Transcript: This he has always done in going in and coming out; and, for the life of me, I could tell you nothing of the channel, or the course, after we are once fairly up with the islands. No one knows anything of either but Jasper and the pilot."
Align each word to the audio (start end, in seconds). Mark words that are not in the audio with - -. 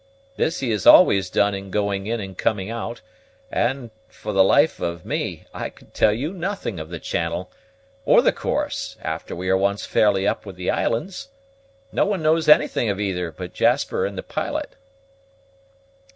This 0.35 0.61
he 0.61 0.71
has 0.71 0.87
always 0.87 1.29
done 1.29 1.53
in 1.53 1.69
going 1.69 2.07
in 2.07 2.19
and 2.19 2.35
coming 2.35 2.71
out; 2.71 3.01
and, 3.51 3.91
for 4.07 4.33
the 4.33 4.43
life 4.43 4.79
of 4.79 5.05
me, 5.05 5.45
I 5.53 5.69
could 5.69 5.93
tell 5.93 6.11
you 6.11 6.33
nothing 6.33 6.79
of 6.79 6.89
the 6.89 6.99
channel, 6.99 7.51
or 8.03 8.23
the 8.23 8.31
course, 8.33 8.97
after 9.03 9.35
we 9.35 9.47
are 9.47 9.55
once 9.55 9.85
fairly 9.85 10.27
up 10.27 10.43
with 10.43 10.55
the 10.55 10.71
islands. 10.71 11.27
No 11.91 12.05
one 12.07 12.23
knows 12.23 12.49
anything 12.49 12.89
of 12.89 12.99
either 12.99 13.31
but 13.31 13.53
Jasper 13.53 14.07
and 14.07 14.17
the 14.17 14.23
pilot." 14.23 14.75